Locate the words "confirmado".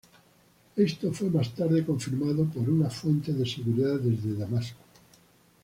1.85-2.45